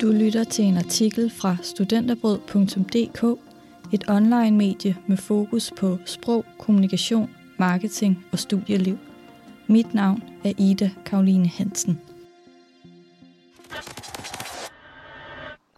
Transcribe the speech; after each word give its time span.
Du 0.00 0.12
lytter 0.12 0.44
til 0.44 0.64
en 0.64 0.76
artikel 0.76 1.30
fra 1.30 1.56
studenterbrød.dk, 1.62 3.40
et 3.92 4.04
online-medie 4.08 4.96
med 5.06 5.16
fokus 5.16 5.72
på 5.76 5.98
sprog, 6.04 6.44
kommunikation, 6.58 7.30
marketing 7.58 8.26
og 8.32 8.38
studieliv. 8.38 8.98
Mit 9.66 9.94
navn 9.94 10.22
er 10.44 10.52
Ida 10.58 10.90
Karoline 11.04 11.48
Hansen. 11.48 12.00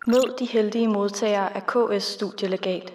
Mød 0.07 0.39
de 0.39 0.45
heldige 0.45 0.89
modtagere 0.89 1.57
af 1.57 1.67
KS 1.67 2.05
Studielegat. 2.05 2.93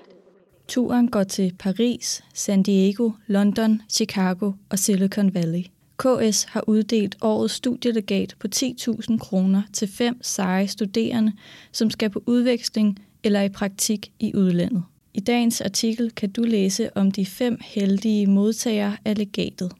Turen 0.67 1.11
går 1.11 1.23
til 1.23 1.55
Paris, 1.59 2.23
San 2.33 2.63
Diego, 2.63 3.11
London, 3.27 3.81
Chicago 3.89 4.51
og 4.69 4.79
Silicon 4.79 5.33
Valley. 5.33 5.63
KS 5.97 6.43
har 6.43 6.63
uddelt 6.67 7.15
årets 7.21 7.53
studielegat 7.53 8.35
på 8.39 8.47
10.000 8.55 9.17
kroner 9.17 9.61
til 9.73 9.87
fem 9.87 10.23
seje 10.23 10.67
studerende, 10.67 11.33
som 11.71 11.89
skal 11.89 12.09
på 12.09 12.23
udveksling 12.25 12.99
eller 13.23 13.41
i 13.41 13.49
praktik 13.49 14.11
i 14.19 14.35
udlandet. 14.35 14.83
I 15.13 15.19
dagens 15.19 15.61
artikel 15.61 16.11
kan 16.11 16.31
du 16.31 16.43
læse 16.43 16.97
om 16.97 17.11
de 17.11 17.25
fem 17.25 17.57
heldige 17.61 18.27
modtagere 18.27 18.97
af 19.05 19.17
legatet. 19.17 19.71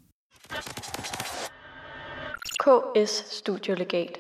KS 2.60 3.38
Studielegat 3.38 4.18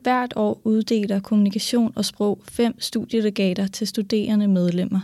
Hvert 0.00 0.32
år 0.36 0.60
uddeler 0.64 1.20
Kommunikation 1.20 1.92
og 1.96 2.04
Sprog 2.04 2.40
fem 2.48 2.80
studielegater 2.80 3.66
til 3.66 3.86
studerende 3.86 4.48
medlemmer. 4.48 5.00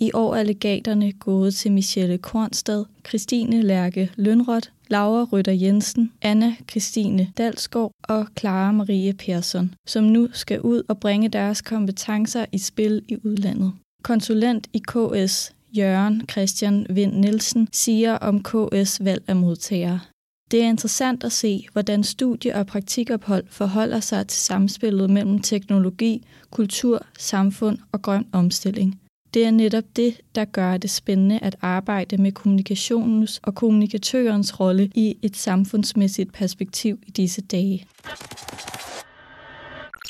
I 0.00 0.10
år 0.14 0.34
er 0.34 0.42
legaterne 0.42 1.12
gået 1.12 1.54
til 1.54 1.72
Michelle 1.72 2.18
Kornstad, 2.18 2.84
Christine 3.08 3.62
Lærke 3.62 4.10
Lønrot, 4.16 4.70
Laura 4.88 5.24
Rytter 5.32 5.52
Jensen, 5.52 6.12
Anna 6.22 6.56
Christine 6.70 7.32
Dalsgaard 7.38 7.92
og 8.02 8.26
Clara 8.38 8.72
Marie 8.72 9.12
Persson, 9.12 9.74
som 9.86 10.04
nu 10.04 10.28
skal 10.32 10.60
ud 10.60 10.82
og 10.88 11.00
bringe 11.00 11.28
deres 11.28 11.62
kompetencer 11.62 12.46
i 12.52 12.58
spil 12.58 13.02
i 13.08 13.16
udlandet. 13.24 13.72
Konsulent 14.02 14.66
i 14.72 14.78
KS, 14.78 15.52
Jørgen 15.72 16.22
Christian 16.30 16.86
Vind 16.90 17.12
Nielsen, 17.12 17.68
siger 17.72 18.14
om 18.14 18.42
KS 18.42 19.04
valg 19.04 19.22
af 19.26 19.36
modtagere. 19.36 20.00
Det 20.50 20.62
er 20.62 20.68
interessant 20.68 21.24
at 21.24 21.32
se, 21.32 21.66
hvordan 21.72 22.04
studie- 22.04 22.54
og 22.54 22.66
praktikophold 22.66 23.44
forholder 23.50 24.00
sig 24.00 24.26
til 24.26 24.40
samspillet 24.40 25.10
mellem 25.10 25.38
teknologi, 25.38 26.26
kultur, 26.50 27.06
samfund 27.18 27.78
og 27.92 28.02
grøn 28.02 28.26
omstilling– 28.32 29.00
det 29.34 29.44
er 29.44 29.50
netop 29.50 29.84
det, 29.96 30.20
der 30.34 30.44
gør 30.44 30.76
det 30.76 30.90
spændende 30.90 31.38
at 31.42 31.56
arbejde 31.60 32.16
med 32.16 32.32
kommunikationens 32.32 33.40
og 33.42 33.54
kommunikatørens 33.54 34.60
rolle 34.60 34.90
i 34.94 35.18
et 35.22 35.36
samfundsmæssigt 35.36 36.32
perspektiv 36.32 36.98
i 37.06 37.10
disse 37.10 37.42
dage. 37.42 37.86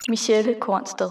Michelle 0.09 0.55
Kornstad 0.61 1.11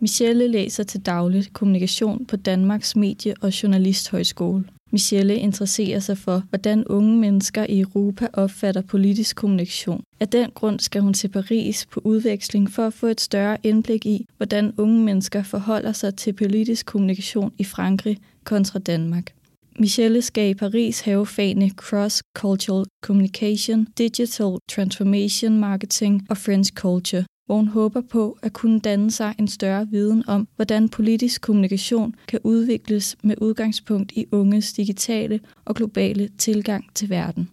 Michelle 0.00 0.48
læser 0.48 0.82
til 0.82 1.06
dagligt 1.06 1.52
kommunikation 1.52 2.26
på 2.26 2.36
Danmarks 2.36 2.96
Medie- 2.96 3.34
og 3.42 3.62
Journalisthøjskole. 3.62 4.64
Michelle 4.92 5.36
interesserer 5.36 6.00
sig 6.00 6.18
for, 6.18 6.42
hvordan 6.50 6.84
unge 6.86 7.18
mennesker 7.18 7.66
i 7.68 7.80
Europa 7.80 8.28
opfatter 8.32 8.82
politisk 8.82 9.36
kommunikation. 9.36 10.02
Af 10.20 10.28
den 10.28 10.50
grund 10.54 10.80
skal 10.80 11.02
hun 11.02 11.14
til 11.14 11.28
Paris 11.28 11.86
på 11.86 12.00
udveksling 12.04 12.70
for 12.70 12.86
at 12.86 12.92
få 12.92 13.06
et 13.06 13.20
større 13.20 13.56
indblik 13.62 14.06
i, 14.06 14.26
hvordan 14.36 14.72
unge 14.78 15.04
mennesker 15.04 15.42
forholder 15.42 15.92
sig 15.92 16.14
til 16.14 16.32
politisk 16.32 16.86
kommunikation 16.86 17.52
i 17.58 17.64
Frankrig 17.64 18.18
kontra 18.44 18.78
Danmark. 18.78 19.32
Michelle 19.78 20.22
skal 20.22 20.50
i 20.50 20.54
Paris 20.54 21.00
have 21.00 21.26
fagene 21.26 21.70
Cross-Cultural 21.82 22.84
Communication, 23.02 23.86
Digital 23.98 24.56
Transformation 24.72 25.60
Marketing 25.60 26.26
og 26.30 26.36
French 26.36 26.72
Culture, 26.72 27.24
hvor 27.50 27.56
hun 27.56 27.68
håber 27.68 28.00
på 28.00 28.38
at 28.42 28.52
kunne 28.52 28.80
danne 28.80 29.10
sig 29.10 29.34
en 29.38 29.48
større 29.48 29.86
viden 29.90 30.24
om, 30.28 30.48
hvordan 30.56 30.88
politisk 30.88 31.42
kommunikation 31.42 32.14
kan 32.28 32.40
udvikles 32.44 33.16
med 33.22 33.34
udgangspunkt 33.40 34.12
i 34.12 34.26
unges 34.32 34.72
digitale 34.72 35.40
og 35.64 35.74
globale 35.74 36.28
tilgang 36.28 36.84
til 36.94 37.10
verden. 37.10 37.50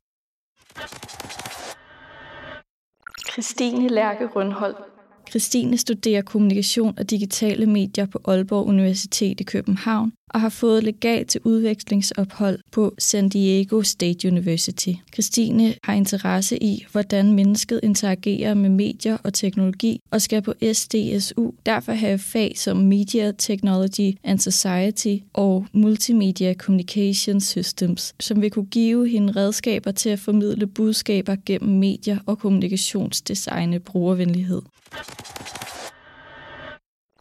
Christine 3.31 3.88
Lærke 3.88 4.25
Rønholdt 4.25 4.97
Christine 5.30 5.78
studerer 5.78 6.22
kommunikation 6.22 6.94
og 6.98 7.10
digitale 7.10 7.66
medier 7.66 8.06
på 8.06 8.22
Aalborg 8.26 8.68
Universitet 8.68 9.40
i 9.40 9.44
København 9.44 10.12
og 10.30 10.42
har 10.42 10.50
fået 10.50 10.84
legat 10.84 11.28
til 11.28 11.42
udvekslingsophold 11.44 12.60
på 12.72 12.94
San 13.00 13.30
Diego 13.30 13.82
State 13.82 14.28
University. 14.28 14.90
Christine 15.14 15.74
har 15.84 15.94
interesse 15.94 16.64
i, 16.64 16.86
hvordan 16.92 17.32
mennesket 17.34 17.80
interagerer 17.84 18.54
med 18.54 18.70
medier 18.70 19.18
og 19.24 19.34
teknologi 19.34 20.00
og 20.12 20.22
skal 20.22 20.42
på 20.42 20.54
SDSU 20.74 21.52
derfor 21.66 21.92
have 21.92 22.20
fag 22.20 22.54
som 22.56 22.78
Media 22.78 23.32
Technology 23.32 24.18
and 24.24 24.40
Society 24.40 25.24
og 25.34 25.66
Multimedia 25.74 26.54
Communication 26.54 27.42
Systems, 27.42 28.16
som 28.20 28.42
vil 28.42 28.52
kunne 28.52 28.66
give 28.66 29.10
hende 29.10 29.34
redskaber 29.36 29.92
til 29.92 30.10
at 30.10 30.20
formidle 30.20 30.68
budskaber 30.68 31.36
gennem 31.46 31.80
medier 31.80 32.18
og 32.26 32.40
kommunikationsdesign 32.40 33.82
brugervenlighed. 33.82 34.62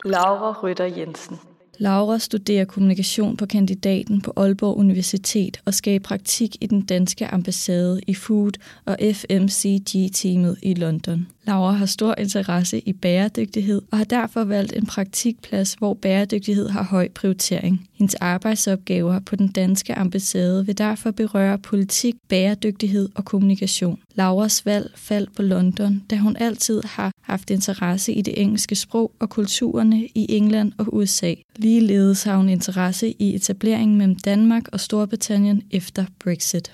Laura 0.06 0.62
Rytter 0.62 0.84
Jensen 0.84 1.36
Laura 1.78 2.18
studerer 2.18 2.64
kommunikation 2.64 3.36
på 3.36 3.46
kandidaten 3.46 4.20
på 4.20 4.32
Aalborg 4.36 4.76
Universitet 4.76 5.60
og 5.64 5.74
skal 5.74 5.94
i 5.94 5.98
praktik 5.98 6.56
i 6.60 6.66
den 6.66 6.80
danske 6.80 7.26
ambassade 7.26 8.00
i 8.06 8.14
Food 8.14 8.52
og 8.84 8.96
FMCG-teamet 9.00 10.56
i 10.62 10.74
London. 10.74 11.26
Laura 11.46 11.72
har 11.72 11.86
stor 11.86 12.14
interesse 12.18 12.80
i 12.88 12.92
bæredygtighed 12.92 13.82
og 13.92 13.98
har 13.98 14.04
derfor 14.04 14.44
valgt 14.44 14.72
en 14.72 14.86
praktikplads, 14.86 15.74
hvor 15.74 15.94
bæredygtighed 15.94 16.68
har 16.68 16.82
høj 16.82 17.08
prioritering. 17.08 17.88
Hendes 17.92 18.14
arbejdsopgaver 18.14 19.20
på 19.20 19.36
den 19.36 19.48
danske 19.48 19.94
ambassade 19.94 20.66
vil 20.66 20.78
derfor 20.78 21.10
berøre 21.10 21.58
politik, 21.58 22.14
bæredygtighed 22.28 23.08
og 23.14 23.24
kommunikation. 23.24 23.98
Lauras 24.14 24.66
valg 24.66 24.92
faldt 24.94 25.36
på 25.36 25.42
London, 25.42 26.02
da 26.10 26.16
hun 26.16 26.36
altid 26.36 26.82
har 26.84 27.12
haft 27.22 27.50
interesse 27.50 28.12
i 28.12 28.22
det 28.22 28.42
engelske 28.42 28.74
sprog 28.74 29.12
og 29.20 29.30
kulturerne 29.30 30.06
i 30.14 30.26
England 30.28 30.72
og 30.78 30.94
USA. 30.94 31.34
Ligeledes 31.56 32.22
har 32.22 32.36
hun 32.36 32.48
interesse 32.48 33.14
i 33.18 33.34
etableringen 33.34 33.98
mellem 33.98 34.16
Danmark 34.16 34.68
og 34.72 34.80
Storbritannien 34.80 35.62
efter 35.70 36.04
Brexit. 36.24 36.72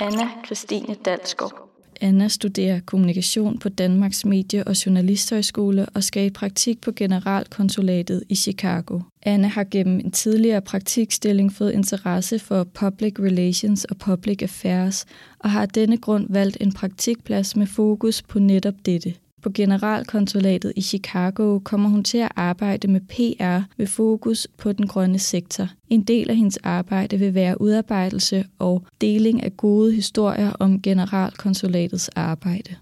Anna 0.00 0.28
Christine 0.46 0.96
Dalsgaard 1.04 1.71
Anna 2.02 2.28
studerer 2.28 2.80
kommunikation 2.80 3.58
på 3.58 3.68
Danmarks 3.68 4.24
Medie- 4.24 4.64
og 4.64 4.86
Journalisthøjskole 4.86 5.86
og 5.94 6.04
skal 6.04 6.26
i 6.26 6.30
praktik 6.30 6.80
på 6.80 6.92
Generalkonsulatet 6.92 8.22
i 8.28 8.34
Chicago. 8.34 9.00
Anna 9.22 9.48
har 9.48 9.64
gennem 9.64 10.00
en 10.00 10.10
tidligere 10.10 10.62
praktikstilling 10.62 11.52
fået 11.52 11.72
interesse 11.72 12.38
for 12.38 12.64
public 12.64 13.14
relations 13.18 13.84
og 13.84 13.96
public 13.96 14.42
affairs 14.42 15.04
og 15.38 15.50
har 15.50 15.62
af 15.62 15.68
denne 15.68 15.96
grund 15.96 16.26
valgt 16.30 16.56
en 16.60 16.72
praktikplads 16.72 17.56
med 17.56 17.66
fokus 17.66 18.22
på 18.22 18.38
netop 18.38 18.74
dette. 18.86 19.14
På 19.42 19.50
generalkonsulatet 19.54 20.72
i 20.76 20.82
Chicago 20.82 21.58
kommer 21.58 21.88
hun 21.88 22.04
til 22.04 22.18
at 22.18 22.32
arbejde 22.36 22.88
med 22.88 23.00
PR 23.00 23.68
med 23.76 23.86
fokus 23.86 24.48
på 24.58 24.72
den 24.72 24.86
grønne 24.86 25.18
sektor. 25.18 25.68
En 25.88 26.02
del 26.02 26.30
af 26.30 26.36
hendes 26.36 26.56
arbejde 26.56 27.18
vil 27.18 27.34
være 27.34 27.60
udarbejdelse 27.60 28.44
og 28.58 28.86
deling 29.00 29.42
af 29.42 29.56
gode 29.56 29.92
historier 29.92 30.52
om 30.60 30.82
generalkonsulatets 30.82 32.08
arbejde. 32.08 32.76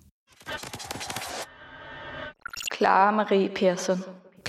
Clara 2.77 3.11
Marie 3.11 3.49
Persson 3.49 3.99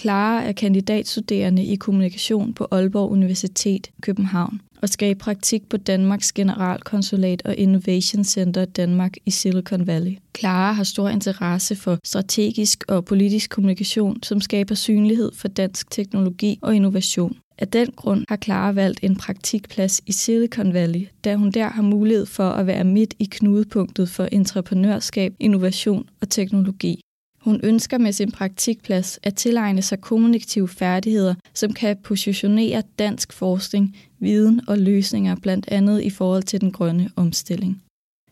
Clara 0.02 0.44
er 0.44 0.52
kandidatstuderende 0.52 1.64
i 1.66 1.76
kommunikation 1.76 2.54
på 2.54 2.68
Aalborg 2.72 3.12
Universitet, 3.12 3.92
København 4.02 4.62
og 4.82 4.90
skal 4.90 5.10
i 5.10 5.16
praktik 5.16 5.70
på 5.70 5.78
Danmarks 5.78 6.32
Generalkonsulat 6.34 7.42
og 7.46 7.56
Innovation 7.56 8.24
Center 8.24 8.66
Danmark 8.66 9.14
i 9.26 9.32
Silicon 9.32 9.88
Valley. 9.88 10.18
Clara 10.38 10.72
har 10.72 10.84
stor 10.84 11.10
interesse 11.10 11.76
for 11.76 11.98
strategisk 12.04 12.84
og 12.88 13.06
politisk 13.06 13.50
kommunikation, 13.50 14.24
som 14.24 14.42
skaber 14.42 14.76
synlighed 14.76 15.32
for 15.36 15.48
dansk 15.48 15.92
teknologi 15.92 16.60
og 16.62 16.76
innovation. 16.76 17.38
Af 17.58 17.68
den 17.68 17.92
grund 17.96 18.26
har 18.30 18.38
Clara 18.38 18.72
valgt 18.72 19.00
en 19.04 19.16
praktikplads 19.16 20.02
i 20.06 20.12
Silicon 20.12 20.74
Valley, 20.74 21.08
da 21.24 21.36
hun 21.36 21.52
der 21.52 21.68
har 21.68 21.82
mulighed 21.82 22.26
for 22.26 22.50
at 22.50 22.68
være 22.68 22.84
midt 22.84 23.14
i 23.20 23.28
knudepunktet 23.32 24.10
for 24.10 24.28
entreprenørskab, 24.32 25.34
innovation 25.40 26.10
og 26.22 26.30
teknologi. 26.30 27.02
Hun 27.42 27.60
ønsker 27.64 27.98
med 27.98 28.12
sin 28.12 28.32
praktikplads 28.32 29.20
at 29.24 29.36
tilegne 29.36 29.82
sig 29.82 30.02
kommunikative 30.02 30.68
færdigheder, 30.68 31.36
som 31.54 31.74
kan 31.74 31.98
positionere 32.04 32.84
dansk 33.00 33.34
forskning, 33.34 33.98
viden 34.20 34.62
og 34.68 34.78
løsninger 34.78 35.36
blandt 35.36 35.68
andet 35.68 36.02
i 36.02 36.10
forhold 36.10 36.44
til 36.44 36.62
den 36.62 36.72
grønne 36.72 37.10
omstilling. 37.16 37.84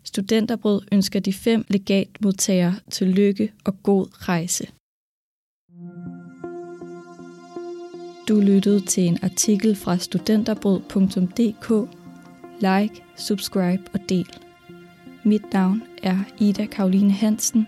Studenterbrød 0.03 0.81
ønsker 0.91 1.19
de 1.19 1.33
fem 1.33 1.65
legatmodtagere 1.67 2.75
til 2.91 3.07
lykke 3.07 3.51
og 3.65 3.83
god 3.83 4.07
rejse. 4.29 4.67
Du 8.27 8.39
lyttede 8.39 8.79
til 8.79 9.03
en 9.03 9.17
artikel 9.23 9.75
fra 9.75 9.97
studenterbrød.dk. 9.97 11.89
Like, 12.59 13.03
subscribe 13.17 13.83
og 13.93 13.99
del. 14.09 14.27
Mit 15.23 15.53
navn 15.53 15.83
er 16.03 16.17
Ida 16.39 16.65
Karoline 16.65 17.11
Hansen, 17.11 17.67